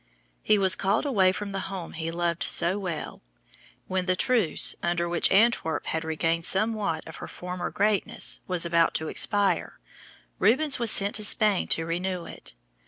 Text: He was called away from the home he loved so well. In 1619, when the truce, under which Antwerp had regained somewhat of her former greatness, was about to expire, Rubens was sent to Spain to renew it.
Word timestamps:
He 0.41 0.57
was 0.57 0.75
called 0.75 1.05
away 1.05 1.31
from 1.31 1.51
the 1.51 1.59
home 1.69 1.93
he 1.93 2.09
loved 2.09 2.41
so 2.41 2.79
well. 2.79 3.21
In 3.87 3.93
1619, 3.93 3.93
when 3.93 4.05
the 4.07 4.15
truce, 4.15 4.75
under 4.81 5.07
which 5.07 5.29
Antwerp 5.31 5.85
had 5.85 6.03
regained 6.03 6.43
somewhat 6.43 7.07
of 7.07 7.17
her 7.17 7.27
former 7.27 7.69
greatness, 7.69 8.41
was 8.47 8.65
about 8.65 8.95
to 8.95 9.09
expire, 9.09 9.77
Rubens 10.39 10.79
was 10.79 10.89
sent 10.89 11.13
to 11.17 11.23
Spain 11.23 11.67
to 11.67 11.85
renew 11.85 12.25
it. 12.25 12.55